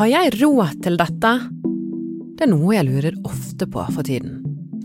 Har 0.00 0.08
jeg 0.08 0.30
råd 0.40 0.78
til 0.80 0.94
dette? 0.96 1.30
Det 2.38 2.46
er 2.46 2.48
noe 2.48 2.70
jeg 2.72 2.86
lurer 2.86 3.16
ofte 3.28 3.66
på 3.68 3.82
for 3.92 4.00
tiden. 4.00 4.38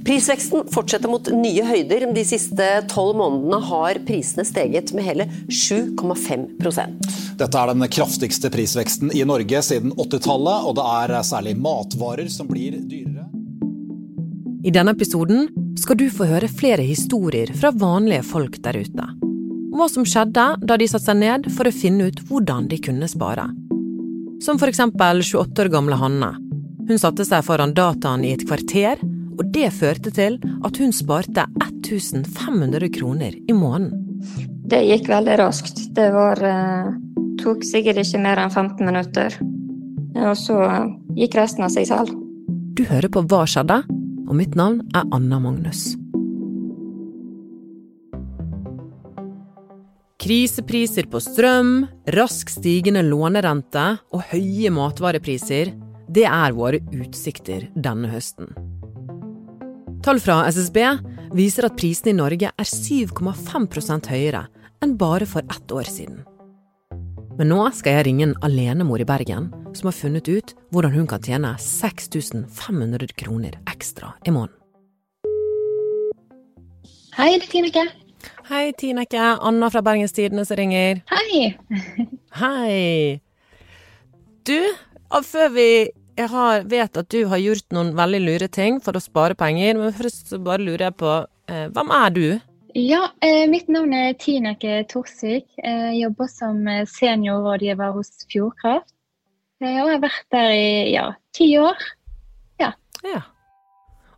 Prisveksten 0.03 0.65
fortsetter 0.73 1.07
mot 1.07 1.29
nye 1.31 1.63
høyder. 1.63 2.03
De 2.11 2.25
siste 2.27 2.67
tolv 2.91 3.15
månedene 3.21 3.61
har 3.63 4.01
prisene 4.03 4.43
steget 4.43 4.91
med 4.91 5.07
hele 5.07 5.29
7,5% 5.47 7.07
Dette 7.39 7.61
er 7.61 7.71
den 7.71 7.87
kraftigste 7.95 8.51
prisveksten 8.51 9.15
i 9.15 9.23
Norge 9.23 9.63
siden 9.63 9.95
80-tallet, 9.95 10.67
og 10.67 10.75
det 10.81 10.91
er 10.97 11.15
særlig 11.31 11.55
matvarer 11.63 12.27
som 12.27 12.51
blir 12.51 12.75
dyrere. 12.83 13.29
I 14.67 14.75
denne 14.75 14.99
episoden 14.99 15.47
skal 15.79 15.95
du 15.95 16.09
få 16.11 16.27
høre 16.27 16.51
flere 16.51 16.83
historier 16.83 17.55
fra 17.55 17.71
vanlige 17.71 18.27
folk 18.35 18.59
der 18.67 18.83
ute. 18.83 19.11
Om 19.23 19.79
hva 19.79 19.87
som 19.95 20.03
skjedde 20.03 20.49
da 20.59 20.75
de 20.75 20.91
satte 20.91 21.07
seg 21.07 21.23
ned 21.23 21.53
for 21.55 21.71
å 21.71 21.79
finne 21.83 22.11
ut 22.11 22.27
hvordan 22.27 22.67
de 22.67 22.83
kunne 22.83 23.07
spare. 23.07 23.47
Som 24.43 24.59
for 24.59 24.71
eksempel 24.71 25.23
28 25.23 25.63
år 25.63 25.71
gamle 25.73 25.99
Hanne. 25.99 26.35
Hun 26.85 27.01
satte 27.01 27.25
seg 27.25 27.45
foran 27.45 27.73
dataen 27.73 28.25
i 28.25 28.33
et 28.35 28.45
kvarter 28.45 28.99
og 29.35 29.51
det 29.55 29.71
førte 29.75 30.11
til 30.15 30.37
at 30.65 30.77
hun 30.79 30.93
sparte 30.95 31.45
1500 31.59 32.89
kroner 32.95 33.35
i 33.35 33.55
måneden. 33.55 33.91
Det 34.65 34.81
gikk 34.87 35.09
veldig 35.11 35.35
raskt. 35.41 35.81
Det 35.95 36.07
var, 36.13 36.41
eh, 36.41 36.93
tok 37.43 37.63
sikkert 37.63 37.99
ikke 38.01 38.21
mer 38.21 38.37
enn 38.41 38.49
15 38.49 38.85
minutter. 38.85 39.35
Og 40.15 40.35
så 40.39 40.57
gikk 41.15 41.35
resten 41.35 41.63
av 41.63 41.69
seg 41.69 41.87
selv. 41.87 42.09
Du 42.73 42.83
hører 42.83 43.09
på 43.09 43.27
Hva 43.27 43.45
skjedde? 43.45 43.83
Og 44.27 44.35
mitt 44.35 44.55
navn 44.55 44.81
er 44.95 45.03
Anna 45.11 45.39
Magnus. 45.39 45.95
Krisepriser 50.25 51.05
på 51.05 51.19
strøm, 51.21 51.83
rask 52.15 52.49
stigende 52.49 53.03
lånerente 53.05 53.83
og 54.09 54.23
høye 54.31 54.71
matvarepriser, 54.73 55.69
det 56.09 56.23
er 56.25 56.55
våre 56.57 56.79
utsikter 56.97 57.67
denne 57.77 58.09
høsten. 58.09 58.47
Tall 60.01 60.17
fra 60.23 60.39
SSB 60.49 60.79
viser 61.37 61.67
at 61.67 61.75
prisene 61.77 62.15
i 62.15 62.17
Norge 62.17 62.49
er 62.49 62.69
7,5% 62.71 64.09
høyere 64.09 64.41
enn 64.81 64.95
bare 64.97 65.27
for 65.29 65.45
ett 65.45 65.75
år 65.77 65.85
siden. 65.93 66.23
Men 67.37 67.51
nå 67.51 67.59
skal 67.77 67.99
jeg 67.99 68.07
ringe 68.07 68.25
en 68.25 68.33
alenemor 68.47 69.03
i 69.03 69.05
Bergen 69.05 69.51
som 69.77 69.91
har 69.91 69.97
funnet 69.99 70.25
ut 70.25 70.55
hvordan 70.73 70.95
hun 70.95 71.05
kan 71.11 71.21
tjene 71.21 71.51
6500 71.61 73.13
kroner 73.13 73.59
ekstra 73.69 74.15
i 74.25 74.33
måneden. 74.33 74.57
Hei, 77.13 77.29
det 77.37 77.45
er 77.45 77.53
Tineke. 77.53 77.85
Hei, 78.45 78.73
Tineke. 78.77 79.17
Anna 79.41 79.71
fra 79.73 79.81
Bergens 79.81 80.13
Tidende 80.13 80.43
som 80.45 80.57
ringer. 80.59 80.99
Hei. 81.09 81.55
Hei. 82.37 83.21
Du, 84.45 84.59
før 85.25 85.49
vi 85.55 85.69
jeg 86.15 86.29
har, 86.29 86.61
vet 86.69 86.99
at 87.01 87.09
du 87.09 87.25
har 87.31 87.41
gjort 87.41 87.73
noen 87.73 87.89
veldig 87.97 88.21
lure 88.21 88.47
ting 88.47 88.77
for 88.85 88.95
å 88.95 89.01
spare 89.01 89.33
penger, 89.39 89.79
men 89.79 89.95
først 89.97 90.29
så 90.29 90.37
bare 90.39 90.61
lurer 90.61 90.85
jeg 90.87 90.97
på 91.01 91.15
eh, 91.49 91.65
hvem 91.73 91.91
er 91.97 92.13
du? 92.13 92.27
Ja, 92.77 93.01
eh, 93.25 93.47
mitt 93.49 93.67
navn 93.71 93.97
er 93.97 94.13
Tineke 94.21 94.83
Torsvik. 94.93 95.47
Jeg 95.57 95.97
jobber 96.03 96.29
som 96.29 96.61
eh, 96.69 96.85
seniorrådgiver 96.85 97.97
hos 97.97 98.13
Fjordkraft. 98.29 98.93
Eh, 99.63 99.79
og 99.81 99.89
jeg 99.89 99.95
har 99.97 100.03
vært 100.05 100.25
der 100.37 100.53
i 100.53 100.67
ja, 100.93 101.07
ti 101.33 101.49
år. 101.57 101.81
Ja. 102.61 102.75
ja. 103.09 103.25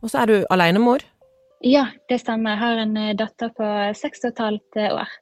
Og 0.04 0.12
så 0.12 0.26
er 0.26 0.34
du 0.34 0.42
alenemor? 0.52 1.08
Ja, 1.66 1.88
det 2.10 2.20
stemmer. 2.22 2.54
Jeg 2.54 2.64
har 2.64 2.84
en 2.84 2.98
eh, 2.98 3.16
datter 3.18 3.54
på 3.56 3.72
seks 3.98 4.26
og 4.26 4.34
et 4.34 4.44
halvt 4.46 4.84
år. 4.92 5.16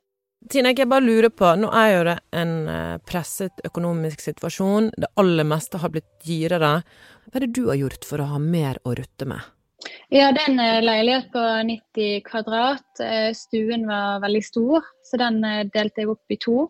Tine, 0.50 0.76
jeg 0.78 0.86
bare 0.90 1.02
lurer 1.02 1.32
på, 1.34 1.48
nå 1.58 1.72
er 1.74 1.88
jo 1.90 2.02
det 2.06 2.16
en 2.38 2.54
eh, 2.70 2.98
presset 3.08 3.64
økonomisk 3.66 4.22
situasjon, 4.22 4.92
det 4.94 5.10
aller 5.18 5.48
meste 5.48 5.80
har 5.82 5.90
blitt 5.94 6.10
dyrere. 6.26 6.78
Hva 7.26 7.40
er 7.40 7.46
det 7.48 7.56
du 7.58 7.64
har 7.72 7.80
gjort 7.80 8.06
for 8.06 8.22
å 8.22 8.28
ha 8.36 8.42
mer 8.42 8.78
å 8.86 8.94
rutte 8.98 9.26
med? 9.30 9.42
Ja, 10.14 10.30
det 10.36 10.44
er 10.44 10.52
en 10.52 10.62
eh, 10.62 10.84
leilighet 10.86 11.32
på 11.34 11.42
90 11.72 12.22
kvadrat. 12.28 12.86
Eh, 13.02 13.32
stuen 13.34 13.88
var 13.90 14.22
veldig 14.22 14.44
stor, 14.46 14.86
så 15.08 15.22
den 15.22 15.42
delte 15.74 16.04
jeg 16.04 16.14
opp 16.14 16.38
i 16.38 16.40
to. 16.46 16.68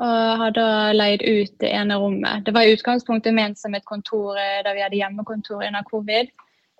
Og 0.00 0.36
har 0.40 0.52
da 0.56 0.68
leid 0.92 1.24
ut 1.24 1.56
det 1.60 1.72
ene 1.76 1.96
rommet. 2.00 2.44
Det 2.44 2.52
var 2.56 2.68
i 2.68 2.76
utgangspunktet 2.76 3.34
ment 3.36 3.58
som 3.60 3.74
et 3.76 3.84
kontor 3.88 4.38
da 4.64 4.72
vi 4.72 4.80
hadde 4.80 4.96
hjemmekontor 4.96 5.64
under 5.66 5.84
covid. 5.88 6.30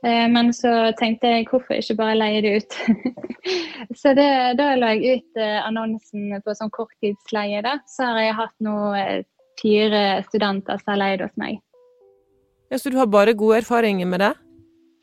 Eh, 0.06 0.28
men 0.32 0.52
så 0.56 0.92
tenkte 0.96 1.28
jeg 1.28 1.48
hvorfor 1.50 1.76
ikke 1.76 1.98
bare 1.98 2.16
leie 2.16 2.42
det 2.44 2.52
ut. 2.60 2.76
så 4.00 4.14
det, 4.16 4.28
da 4.60 4.72
la 4.80 4.94
jeg 4.96 5.20
ut 5.20 5.40
eh, 5.40 5.58
annonsen 5.60 6.38
på 6.44 6.54
sånn 6.56 6.72
korttidsleie. 6.72 7.60
Da. 7.66 7.78
Så 7.90 8.08
har 8.08 8.22
jeg 8.24 8.38
hatt 8.38 8.54
nå 8.64 8.76
eh, 8.96 9.18
fire 9.60 10.04
studenter 10.28 10.80
som 10.80 10.94
har 10.94 11.02
leid 11.02 11.24
hos 11.26 11.34
meg. 11.40 11.60
Ja, 12.70 12.78
Så 12.78 12.92
du 12.92 12.96
har 13.00 13.10
bare 13.10 13.36
gode 13.36 13.60
erfaringer 13.60 14.08
med 14.08 14.24
det? 14.24 14.34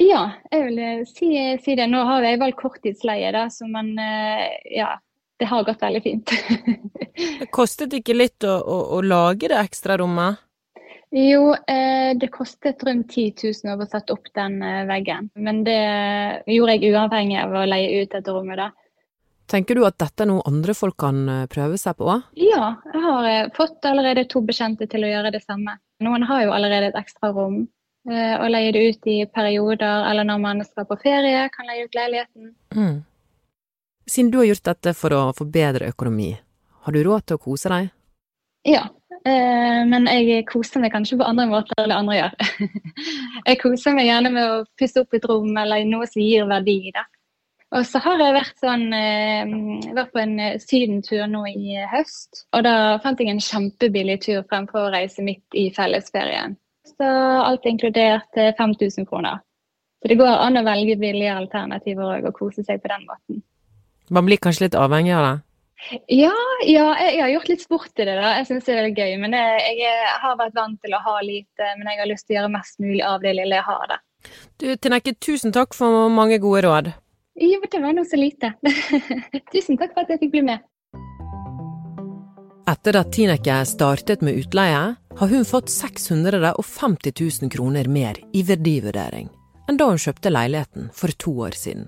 Ja, 0.01 0.23
jeg 0.53 0.65
vil 0.69 1.05
si, 1.09 1.29
si 1.61 1.75
det. 1.77 1.89
Nå 1.91 2.03
har 2.07 2.25
jeg 2.25 2.39
valgt 2.41 2.61
korttidsleie, 2.61 3.31
da, 3.33 3.47
så 3.49 3.65
man 3.69 3.95
Ja, 3.97 4.91
det 5.37 5.49
har 5.49 5.65
gått 5.65 5.81
veldig 5.81 6.01
fint. 6.05 6.33
det 7.41 7.49
kostet 7.53 7.93
ikke 7.97 8.15
litt 8.15 8.45
å, 8.45 8.59
å, 8.61 8.77
å 8.97 9.01
lage 9.05 9.49
det 9.49 9.57
ekstrarommet? 9.57 10.46
Jo, 11.09 11.53
eh, 11.53 12.17
det 12.19 12.27
kostet 12.27 12.83
rundt 12.83 13.13
10 13.15 13.33
000 13.63 13.79
å 13.79 13.87
sette 13.87 14.13
opp 14.13 14.27
den 14.35 14.59
eh, 14.61 14.83
veggen. 14.89 15.29
Men 15.35 15.63
det 15.63 15.79
gjorde 16.51 16.75
jeg 16.75 16.91
uavhengig 16.91 17.37
av 17.39 17.55
å 17.55 17.63
leie 17.67 18.01
ut 18.01 18.11
dette 18.11 18.33
rommet, 18.35 18.59
da. 18.59 18.71
Tenker 19.47 19.79
du 19.79 19.85
at 19.87 19.95
dette 19.95 20.25
er 20.25 20.27
noe 20.27 20.43
andre 20.49 20.75
folk 20.75 20.97
kan 20.99 21.21
eh, 21.31 21.45
prøve 21.47 21.79
seg 21.79 21.95
på? 22.01 22.11
Ja, 22.35 22.73
jeg 22.91 23.03
har 23.05 23.53
fått 23.55 23.87
allerede 23.87 24.27
to 24.27 24.43
bekjente 24.43 24.89
til 24.91 25.07
å 25.07 25.13
gjøre 25.13 25.31
det 25.37 25.45
samme. 25.45 25.77
Noen 26.03 26.27
har 26.27 26.43
jo 26.43 26.53
allerede 26.55 26.91
et 26.91 26.99
ekstra 26.99 27.31
rom 27.31 27.65
og 28.07 28.45
leier 28.47 28.71
det 28.71 28.81
ut 28.87 29.07
i 29.11 29.15
perioder, 29.27 30.05
eller 30.07 30.23
når 30.23 30.37
man 30.39 30.63
skal 30.63 30.85
på 30.87 30.95
ferie, 31.01 31.41
kan 31.51 31.67
leie 31.67 31.89
ut 31.89 31.97
leiligheten. 31.97 32.53
Mm. 32.71 33.01
Siden 34.07 34.29
du 34.31 34.37
har 34.39 34.47
gjort 34.47 34.63
dette 34.69 34.93
for 34.95 35.11
å 35.11 35.19
få 35.35 35.43
bedre 35.51 35.89
økonomi, 35.91 36.29
har 36.87 36.95
du 36.95 37.01
råd 37.03 37.25
til 37.27 37.35
å 37.35 37.41
kose 37.43 37.73
deg? 37.73 37.89
Ja, 38.63 38.85
men 39.91 40.07
jeg 40.11 40.45
koser 40.49 40.81
meg 40.83 40.93
kanskje 40.93 41.19
på 41.19 41.27
andre 41.27 41.47
måter 41.49 41.83
enn 41.83 41.93
andre 41.95 42.17
gjør. 42.17 42.33
jeg 43.49 43.59
koser 43.61 43.95
meg 43.97 44.09
gjerne 44.09 44.31
med 44.33 44.49
å 44.49 44.65
pusse 44.79 45.03
opp 45.03 45.17
et 45.17 45.27
rom 45.29 45.53
eller 45.57 45.85
noe 45.89 46.07
som 46.09 46.23
gir 46.23 46.47
verdi. 46.49 46.79
Da. 46.95 47.05
Og 47.75 47.83
så 47.83 47.99
har 47.99 48.21
jeg 48.21 48.35
vært 48.37 48.61
sånn 48.63 48.85
Jeg 48.95 49.95
vært 49.97 50.13
på 50.13 50.21
en 50.21 50.37
sydentur 50.63 51.25
nå 51.27 51.43
i 51.51 51.75
høst. 51.91 52.45
Og 52.55 52.63
da 52.67 52.75
fant 53.03 53.19
jeg 53.19 53.33
en 53.33 53.43
kjempebillig 53.43 54.21
tur 54.23 54.45
fremfor 54.47 54.87
å 54.87 54.93
reise 54.93 55.25
midt 55.25 55.57
i 55.57 55.67
fellesferien. 55.75 56.55
Så 56.87 57.09
alt 57.43 57.67
inkludert 57.67 58.31
5000 58.57 59.09
kroner. 59.09 59.43
Så 60.01 60.11
det 60.11 60.19
går 60.19 60.29
an 60.29 60.59
å 60.59 60.63
velge 60.63 60.95
billige 61.01 61.35
alternativer 61.35 62.21
og 62.21 62.33
kose 62.37 62.63
seg 62.63 62.79
på 62.83 62.91
den 62.93 63.03
måten. 63.09 63.43
Man 64.13 64.27
blir 64.29 64.39
kanskje 64.39 64.67
litt 64.67 64.77
avhengig 64.77 65.15
av 65.17 65.25
det? 65.25 65.35
Ja, 66.09 66.33
ja 66.65 66.85
jeg, 66.97 67.11
jeg, 67.13 67.21
har 67.21 67.31
gjort 67.35 67.49
litt 67.51 67.63
sport 67.63 68.01
i 68.01 68.05
det. 68.05 68.15
da. 68.17 68.33
Jeg 68.39 68.47
syns 68.49 68.67
det 68.67 68.77
er 68.77 68.89
gøy. 68.91 69.15
Men 69.21 69.35
jeg, 69.37 69.75
jeg 69.81 70.13
har 70.23 70.37
vært 70.39 70.55
vant 70.57 70.79
til 70.83 70.95
å 70.97 71.01
ha 71.03 71.17
lite, 71.25 71.73
men 71.79 71.91
jeg 71.91 72.01
har 72.01 72.11
lyst 72.11 72.27
til 72.27 72.35
å 72.35 72.39
gjøre 72.41 72.53
mest 72.57 72.79
mulig 72.83 73.03
av 73.05 73.21
det 73.23 73.35
lille 73.37 73.59
jeg 73.59 73.67
har. 73.67 73.91
da. 73.93 73.99
Du, 74.57 74.71
Tinekke, 74.75 75.13
tusen 75.21 75.53
takk 75.55 75.77
for 75.77 76.09
mange 76.13 76.41
gode 76.43 76.65
råd. 76.65 76.89
Jo, 77.37 77.61
det 77.61 77.83
var 77.83 77.93
noe 77.93 78.07
så 78.09 78.17
lite. 78.17 78.55
tusen 79.53 79.77
takk 79.77 79.93
for 79.93 80.03
at 80.03 80.15
jeg 80.15 80.25
fikk 80.25 80.33
bli 80.33 80.47
med. 80.49 80.65
Etter 82.67 82.97
at 82.99 83.13
Tineke 83.15 83.61
startet 83.69 84.23
med 84.25 84.41
utleie, 84.41 84.95
har 85.17 85.29
hun 85.31 85.45
fått 85.47 85.69
650 85.71 87.13
000 87.15 87.51
kroner 87.53 87.87
mer 87.87 88.19
i 88.35 88.43
verdivurdering 88.45 89.29
enn 89.67 89.79
da 89.79 89.89
hun 89.89 89.99
kjøpte 89.99 90.31
leiligheten 90.31 90.89
for 90.95 91.11
to 91.19 91.33
år 91.43 91.55
siden. 91.57 91.87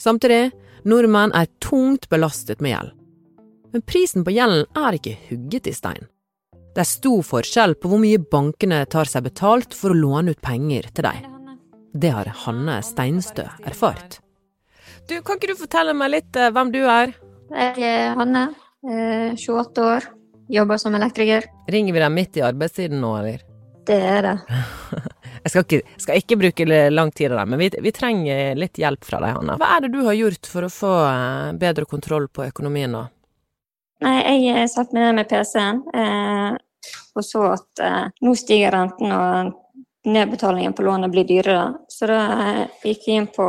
Samtidig 0.00 0.50
Nordmenn 0.84 1.34
er 1.34 1.48
tungt 1.64 2.08
belastet 2.12 2.62
med 2.62 2.74
gjeld. 2.74 2.94
Men 3.72 3.84
prisen 3.84 4.24
på 4.24 4.32
gjelden 4.32 4.64
er 4.78 4.96
ikke 4.96 5.16
hugget 5.28 5.68
i 5.68 5.74
stein. 5.76 6.06
Det 6.74 6.84
er 6.84 6.88
stor 6.88 7.24
forskjell 7.26 7.74
på 7.80 7.90
hvor 7.90 8.00
mye 8.00 8.20
bankene 8.22 8.84
tar 8.90 9.08
seg 9.10 9.26
betalt 9.26 9.74
for 9.74 9.92
å 9.92 9.98
låne 9.98 10.36
ut 10.36 10.42
penger 10.44 10.88
til 10.94 11.08
deg. 11.08 11.26
Det 11.98 12.12
har 12.14 12.30
Hanne 12.44 12.78
Steinstø 12.86 13.48
erfart. 13.66 14.20
Du, 15.08 15.16
Kan 15.24 15.40
ikke 15.40 15.50
du 15.50 15.58
fortelle 15.58 15.94
meg 15.96 16.12
litt 16.12 16.36
eh, 16.36 16.52
hvem 16.52 16.70
du 16.70 16.82
er? 16.84 17.14
Jeg 17.48 17.84
er 17.88 18.16
Hanne, 18.18 18.50
28 18.84 19.84
år, 19.84 20.06
jobber 20.52 20.80
som 20.80 20.94
elektriker. 20.94 21.48
Ringer 21.72 21.96
vi 21.96 22.02
deg 22.04 22.12
midt 22.14 22.38
i 22.38 22.44
arbeidstiden 22.44 23.00
nå, 23.02 23.14
eller? 23.22 23.42
Det 23.88 23.96
er 23.96 24.26
det. 24.26 24.36
Jeg 25.42 25.52
skal 25.52 25.64
ikke, 25.66 26.00
skal 26.02 26.22
ikke 26.22 26.38
bruke 26.40 26.66
lang 26.90 27.12
tid 27.12 27.32
av 27.32 27.42
det, 27.42 27.46
men 27.52 27.62
vi, 27.62 27.70
vi, 27.84 27.92
trenger 27.94 28.58
litt 28.58 28.80
hjelp 28.80 29.04
fra 29.06 29.20
deg, 29.22 29.36
Hanna. 29.36 29.58
Hva 29.60 29.76
er 29.76 29.86
det 29.86 29.92
du 29.94 30.00
har 30.06 30.16
gjort 30.18 30.50
for 30.50 30.66
å 30.66 30.72
få 30.72 30.94
eh, 31.06 31.52
bedre 31.60 31.86
kontroll 31.88 32.28
på 32.32 32.46
økonomien 32.48 32.92
nå? 32.94 33.04
Nei, 34.04 34.18
jeg 34.22 34.50
eh, 34.54 34.66
satt 34.70 34.92
med 34.94 35.06
det 35.06 35.14
med 35.18 35.30
PC-en, 35.30 35.80
eh, 35.94 36.92
og 37.18 37.26
så 37.26 37.46
at 37.54 37.82
eh, 37.84 38.04
nå 38.24 38.34
stiger 38.38 38.74
renten 38.74 39.14
og 39.14 39.56
nedbetalingen 40.08 40.72
på 40.72 40.84
lånet 40.86 41.10
blir 41.12 41.26
dyrere. 41.28 41.72
Så 41.90 42.06
da 42.10 42.20
eh, 42.34 42.60
gikk 42.86 43.08
jeg 43.08 43.22
inn 43.22 43.30
på 43.34 43.46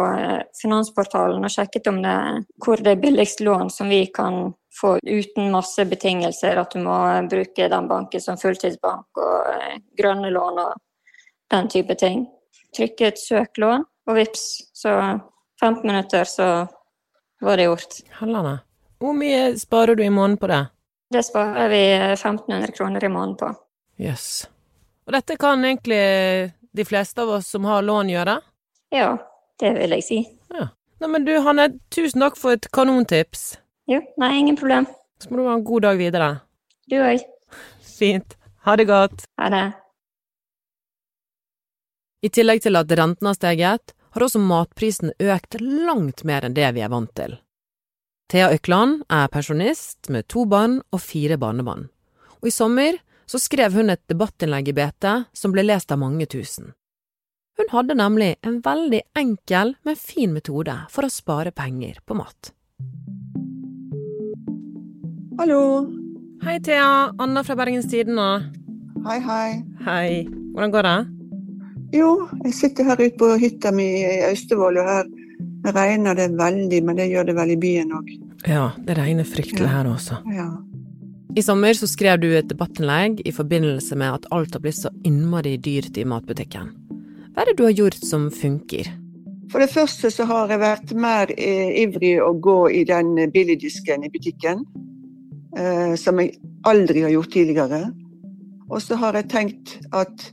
Finansportalen 0.62 1.46
og 1.46 1.54
sjekket 1.54 1.92
om 1.92 2.02
det, 2.06 2.16
hvor 2.64 2.82
det 2.82 2.96
er 2.96 3.04
billigst 3.04 3.46
lån 3.46 3.70
som 3.74 3.92
vi 3.92 4.06
kan 4.14 4.50
få 4.82 5.00
uten 5.04 5.52
masse 5.52 5.86
betingelser 5.86 6.58
at 6.58 6.72
du 6.72 6.84
må 6.84 6.98
bruke 7.30 7.70
den 7.72 7.88
banken 7.90 8.22
som 8.22 8.38
fulltidsbank 8.38 9.22
og 9.22 9.50
eh, 9.54 9.82
grønne 9.98 10.32
lån 10.34 10.62
og 10.66 10.78
den 11.52 11.70
type 11.70 11.96
ting. 12.00 12.28
Trykke 12.78 13.08
et 13.10 13.20
søk 13.22 13.58
lån, 13.58 13.86
og 14.10 14.18
vips, 14.18 14.44
så 14.74 14.94
15 15.62 15.88
minutter, 15.88 16.24
så 16.30 16.68
var 17.42 17.58
det 17.58 17.70
gjort. 17.70 18.02
Hallane. 18.20 18.60
Hvor 19.00 19.16
mye 19.16 19.56
sparer 19.60 19.96
du 19.96 20.04
i 20.04 20.12
måneden 20.12 20.38
på 20.42 20.50
det? 20.52 20.64
Det 21.10 21.24
sparer 21.26 21.70
vi 21.72 21.84
1500 22.14 22.72
kroner 22.78 23.04
i 23.04 23.10
måneden 23.10 23.38
på. 23.40 23.52
Jøss. 24.00 24.10
Yes. 24.10 24.48
Og 25.08 25.16
dette 25.16 25.40
kan 25.42 25.64
egentlig 25.66 26.04
de 26.72 26.86
fleste 26.86 27.22
av 27.24 27.32
oss 27.40 27.48
som 27.50 27.66
har 27.66 27.82
lån, 27.82 28.12
gjøre? 28.14 28.36
Ja, 28.94 29.16
det 29.60 29.72
vil 29.80 29.96
jeg 29.98 30.06
si. 30.06 30.20
Ja. 30.54 30.68
Nei, 31.02 31.10
men 31.16 31.26
du 31.26 31.32
Hanne, 31.42 31.70
tusen 31.94 32.22
takk 32.22 32.38
for 32.38 32.58
et 32.58 32.68
kanontips. 32.76 33.56
Jo, 33.90 34.04
nei, 34.22 34.36
ingen 34.38 34.60
problem. 34.60 34.86
Så 35.18 35.32
må 35.32 35.40
du 35.40 35.48
ha 35.48 35.56
en 35.58 35.66
god 35.66 35.88
dag 35.88 35.98
videre. 35.98 36.30
Du 36.92 37.00
òg. 37.02 37.24
Fint. 37.98 38.36
Ha 38.68 38.76
det 38.78 38.86
godt. 38.90 39.26
Ha 39.42 39.50
det. 39.50 39.64
I 42.20 42.30
tillegg 42.36 42.64
til 42.66 42.76
at 42.76 42.92
renten 43.00 43.30
har 43.30 43.38
steget, 43.38 43.94
har 44.12 44.26
også 44.26 44.42
matprisen 44.44 45.14
økt 45.22 45.60
langt 45.62 46.26
mer 46.28 46.44
enn 46.44 46.56
det 46.58 46.68
vi 46.76 46.84
er 46.84 46.92
vant 46.92 47.12
til. 47.16 47.38
Thea 48.30 48.50
Økland 48.54 49.06
er 49.10 49.30
pensjonist 49.32 50.10
med 50.14 50.28
to 50.30 50.44
barn 50.50 50.82
og 50.94 51.02
fire 51.02 51.38
barnebarn, 51.40 51.88
og 52.42 52.50
i 52.50 52.54
sommer 52.54 53.00
så 53.30 53.40
skrev 53.42 53.78
hun 53.78 53.94
et 53.94 54.02
debattinnlegg 54.10 54.72
i 54.72 54.76
BT 54.76 55.08
som 55.38 55.54
ble 55.54 55.64
lest 55.66 55.94
av 55.94 56.02
mange 56.02 56.28
tusen. 56.30 56.74
Hun 57.60 57.72
hadde 57.72 57.98
nemlig 58.00 58.36
en 58.48 58.60
veldig 58.66 59.02
enkel, 59.20 59.76
men 59.86 60.00
fin 60.00 60.34
metode 60.34 60.76
for 60.92 61.06
å 61.06 61.12
spare 61.14 61.52
penger 61.56 62.00
på 62.08 62.18
mat. 62.20 62.52
Hallo. 65.40 65.62
Hei, 66.44 66.58
Thea. 66.64 67.12
Anna 67.20 67.44
fra 67.44 67.56
Bergens 67.60 67.88
Tidende. 67.92 68.50
Hei, 69.06 69.20
hei. 69.24 69.48
Hei. 69.86 70.10
Hvordan 70.56 70.76
går 70.76 70.88
det? 70.88 71.19
Jo, 71.94 72.28
jeg 72.46 72.54
sitter 72.54 72.86
her 72.86 73.00
ute 73.02 73.18
på 73.18 73.32
hytta 73.42 73.72
mi 73.74 73.86
i 74.04 74.20
Austevoll, 74.30 74.78
og 74.78 74.90
her 74.90 75.08
regner 75.76 76.18
det 76.18 76.30
veldig, 76.38 76.82
men 76.86 77.00
det 77.00 77.10
gjør 77.10 77.30
det 77.32 77.36
vel 77.38 77.54
i 77.56 77.60
byen 77.62 77.94
òg. 77.98 78.12
Ja, 78.48 78.70
det 78.86 78.98
regner 78.98 79.24
fryktelig 79.28 79.66
Ja. 79.68 79.74
her 79.80 79.90
også. 79.90 80.20
Ja. 80.34 80.50
I 81.36 81.42
sommer 81.42 81.74
så 81.74 81.88
skrev 81.88 82.20
du 82.22 82.28
et 82.34 82.48
debattinnlegg 82.50 83.22
i 83.26 83.32
forbindelse 83.32 83.96
med 83.96 84.14
at 84.14 84.26
alt 84.32 84.54
har 84.54 84.62
blitt 84.64 84.80
så 84.80 84.90
innmari 85.06 85.58
dyrt 85.58 85.98
i 85.98 86.04
matbutikken. 86.04 86.72
Hva 87.34 87.42
er 87.42 87.46
det 87.52 87.58
du 87.58 87.64
har 87.64 87.72
gjort 87.78 88.00
som 88.06 88.30
funker? 88.32 88.88
For 89.52 89.60
det 89.60 89.70
første 89.70 90.12
så 90.12 90.26
har 90.30 90.50
jeg 90.50 90.60
vært 90.60 90.94
mer 90.94 91.32
eh, 91.38 91.84
ivrig 91.84 92.20
å 92.22 92.34
gå 92.40 92.70
i 92.72 92.84
den 92.86 93.16
billigdisken 93.34 94.04
i 94.06 94.10
butikken, 94.14 94.66
eh, 95.58 95.96
som 95.96 96.20
jeg 96.20 96.36
aldri 96.66 97.02
har 97.02 97.10
gjort 97.14 97.32
tidligere. 97.34 97.92
Og 98.70 98.82
så 98.82 98.96
har 99.02 99.14
jeg 99.14 99.30
tenkt 99.30 99.78
at 99.92 100.32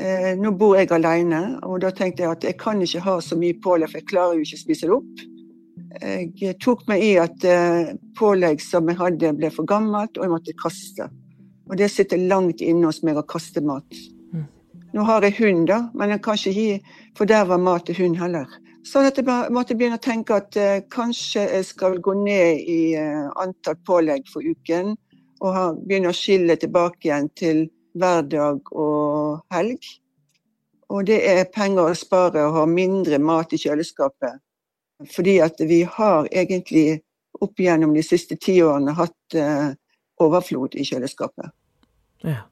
eh, 0.00 0.32
nå 0.38 0.52
bor 0.58 0.76
jeg 0.78 0.90
alene, 0.94 1.58
og 1.66 1.80
da 1.84 1.92
tenkte 1.94 2.24
jeg 2.24 2.32
at 2.36 2.44
jeg 2.44 2.58
kan 2.60 2.82
ikke 2.82 3.04
ha 3.04 3.16
så 3.24 3.38
mye 3.38 3.56
pålegg, 3.62 3.92
for 3.92 4.00
jeg 4.02 4.10
klarer 4.10 4.38
jo 4.38 4.46
ikke 4.46 4.60
å 4.60 4.64
spise 4.64 4.88
det 4.88 4.96
opp. 4.96 5.24
Jeg 5.96 6.58
tok 6.60 6.82
meg 6.90 7.04
i 7.04 7.14
at 7.20 7.44
eh, 7.48 7.94
pålegg 8.18 8.60
som 8.60 8.88
jeg 8.90 8.98
hadde 9.00 9.32
ble 9.38 9.50
for 9.54 9.68
gammelt, 9.68 10.18
og 10.18 10.26
jeg 10.26 10.34
måtte 10.34 10.56
kaste. 10.60 11.08
Og 11.70 11.78
det 11.80 11.88
sitter 11.90 12.20
langt 12.28 12.60
inne 12.62 12.90
hos 12.90 13.02
meg 13.06 13.18
å 13.18 13.24
kaste 13.26 13.62
mat. 13.64 13.98
Mm. 14.34 14.44
Nå 14.94 15.06
har 15.08 15.24
jeg 15.24 15.38
hund, 15.40 15.66
da, 15.70 15.86
men 15.96 16.14
jeg 16.14 16.22
kan 16.24 16.38
ikke 16.38 16.54
gi 16.56 16.68
forderva 17.18 17.58
mat 17.58 17.88
til 17.88 17.98
hund 18.02 18.20
heller. 18.20 18.50
Så 18.86 19.02
jeg 19.02 19.24
måtte 19.50 19.74
begynne 19.74 19.98
å 19.98 20.02
tenke 20.02 20.36
at 20.38 20.56
eh, 20.60 20.84
kanskje 20.92 21.42
jeg 21.48 21.66
skal 21.66 21.96
gå 22.02 22.12
ned 22.20 22.60
i 22.70 22.94
eh, 22.94 23.24
antall 23.42 23.78
pålegg 23.88 24.28
for 24.30 24.46
uken, 24.46 24.94
og 25.42 25.56
ha, 25.56 25.64
begynne 25.74 26.12
å 26.12 26.16
skille 26.16 26.54
tilbake 26.60 27.08
igjen 27.08 27.26
til 27.36 27.64
hverdag 27.96 28.72
og 28.72 29.42
helg. 29.54 29.88
Og 30.92 31.06
det 31.08 31.18
er 31.26 31.48
penger 31.50 31.90
å 31.90 31.98
spare 31.98 32.46
å 32.46 32.54
ha 32.60 32.66
mindre 32.70 33.18
mat 33.18 33.52
i 33.52 33.60
kjøleskapet. 33.60 34.38
Fordi 35.12 35.40
at 35.44 35.60
vi 35.60 35.82
har 35.96 36.28
egentlig 36.30 37.02
opp 37.40 37.60
igjennom 37.60 37.92
de 37.94 38.04
siste 38.06 38.38
ti 38.40 38.60
årene 38.64 38.94
hatt 38.96 39.36
eh, 39.36 39.72
overflod 40.22 40.76
i 40.78 40.86
kjøleskapet. 40.86 41.50
Ja. 42.24 42.46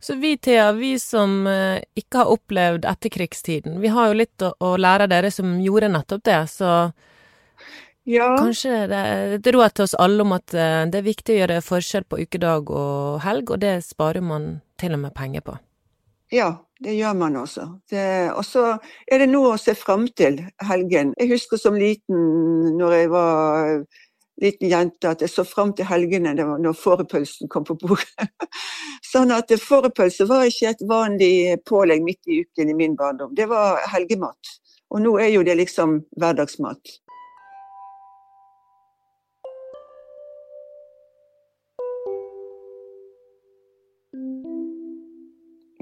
Så 0.00 0.14
vi, 0.20 0.36
Thea, 0.38 0.70
vi 0.76 0.92
som 1.02 1.46
eh, 1.50 1.80
ikke 1.98 2.20
har 2.20 2.30
opplevd 2.36 2.84
etterkrigstiden, 2.86 3.80
vi 3.82 3.90
har 3.90 4.12
jo 4.12 4.20
litt 4.20 4.44
å, 4.44 4.52
å 4.60 4.76
lære 4.78 5.08
av 5.08 5.10
dere 5.10 5.32
som 5.34 5.56
gjorde 5.62 5.90
nettopp 5.90 6.22
det, 6.28 6.42
så 6.52 6.72
Ja, 8.06 8.28
kanskje 8.38 8.86
det 8.90 8.98
er 9.12 9.32
et 9.36 9.48
råd 9.54 9.74
til 9.74 9.84
oss 9.88 9.96
alle 9.98 10.22
om 10.22 10.32
at 10.36 10.54
eh, 10.54 10.84
det 10.90 11.00
er 11.00 11.06
viktig 11.08 11.34
å 11.34 11.40
gjøre 11.40 11.62
forskjell 11.66 12.04
på 12.06 12.20
ukedag 12.22 12.70
og 12.70 13.20
helg, 13.24 13.50
og 13.50 13.60
det 13.64 13.80
sparer 13.84 14.22
man 14.22 14.60
til 14.78 14.94
og 14.94 15.02
med 15.06 15.14
penger 15.14 15.42
på. 15.46 15.56
ja 16.32 16.56
det 16.84 16.92
gjør 16.92 17.14
man 17.16 17.36
også. 17.36 17.80
Det- 17.90 18.32
Og 18.36 18.44
så 18.44 18.78
er 19.08 19.18
det 19.18 19.28
noe 19.30 19.54
å 19.54 19.58
se 19.58 19.74
fram 19.74 20.06
til 20.08 20.42
helgen. 20.60 21.14
Jeg 21.18 21.30
husker 21.30 21.56
som 21.56 21.74
liten, 21.74 22.76
når 22.76 22.92
jeg 22.92 23.10
var 23.10 23.84
liten 24.42 24.68
jente, 24.68 25.08
at 25.08 25.20
jeg 25.20 25.30
så 25.30 25.44
fram 25.46 25.72
til 25.72 25.86
helgene 25.86 26.36
det 26.36 26.44
var 26.46 26.58
når 26.58 26.74
fårepølsen 26.76 27.48
kom 27.48 27.64
på 27.64 27.78
bordet. 27.80 28.28
Sånn 29.12 29.32
at 29.32 29.48
fårepølse 29.48 30.28
var 30.28 30.44
ikke 30.44 30.68
et 30.74 30.84
vanlig 30.88 31.56
pålegg 31.64 32.02
midt 32.04 32.20
i 32.28 32.42
uken 32.44 32.68
i 32.68 32.74
min 32.74 32.96
barndom. 32.96 33.34
Det 33.34 33.48
var 33.48 33.80
helgemat. 33.88 34.36
Og 34.90 35.00
nå 35.00 35.16
er 35.18 35.32
jo 35.32 35.42
det 35.42 35.56
liksom 35.56 36.02
hverdagsmat. 36.20 36.98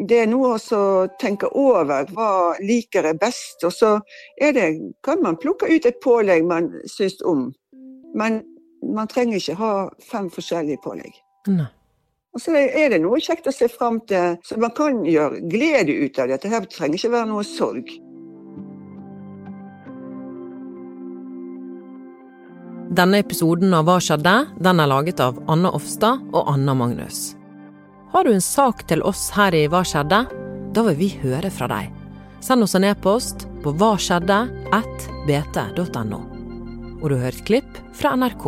Det 0.08 0.20
er 0.22 0.30
noe 0.30 0.56
å 0.58 0.82
tenke 1.20 1.50
over. 1.58 2.08
Hva 2.14 2.54
liker 2.62 3.08
jeg 3.08 3.20
best? 3.20 3.64
Og 3.66 3.72
så 3.74 3.92
er 4.40 4.56
det, 4.56 4.68
kan 5.04 5.22
man 5.24 5.38
plukke 5.40 5.68
ut 5.70 5.86
et 5.88 6.00
pålegg 6.04 6.46
man 6.48 6.70
syns 6.90 7.20
om. 7.24 7.48
Men 8.14 8.42
man 8.84 9.08
trenger 9.10 9.40
ikke 9.40 9.58
ha 9.60 9.72
fem 10.04 10.28
forskjellige 10.32 10.82
pålegg. 10.84 11.16
Nei. 11.48 11.70
Og 12.34 12.42
så 12.42 12.56
er 12.58 12.90
det 12.90 12.98
noe 12.98 13.20
kjekt 13.22 13.46
å 13.46 13.54
se 13.54 13.68
fram 13.70 14.00
til, 14.10 14.34
så 14.42 14.56
man 14.58 14.72
kan 14.74 15.04
gjøre 15.06 15.38
glede 15.52 15.94
ut 16.02 16.18
av 16.18 16.32
dette. 16.32 16.50
Her 16.50 16.66
trenger 16.66 16.98
ikke 16.98 17.12
være 17.12 17.30
noe 17.30 17.44
sorg. 17.46 17.92
Denne 22.94 23.22
episoden 23.22 23.74
av 23.74 23.86
Hva 23.86 24.00
skjedde? 24.02 24.34
Den 24.62 24.82
er 24.82 24.90
laget 24.90 25.22
av 25.22 25.38
Anna 25.50 25.70
Offstad 25.74 26.26
og 26.34 26.50
Anna 26.50 26.74
Magnus. 26.78 27.32
Har 28.14 28.24
du 28.24 28.30
en 28.30 28.40
sak 28.40 28.84
til 28.86 29.00
oss 29.02 29.24
her 29.34 29.50
i 29.58 29.64
Hva 29.66 29.80
skjedde? 29.82 30.20
Da 30.70 30.82
vil 30.86 30.94
vi 31.00 31.08
høre 31.18 31.48
fra 31.50 31.66
deg. 31.66 31.88
Send 32.38 32.62
oss 32.62 32.76
en 32.78 32.86
e-post 32.86 33.42
på 33.64 33.72
hvaskjedde 33.74 34.36
at 34.76 35.06
bt.no. 35.26 36.20
Og 37.00 37.08
du 37.10 37.16
har 37.16 37.24
hørt 37.24 37.42
klipp 37.48 37.80
fra 37.98 38.12
NRK. 38.14 38.46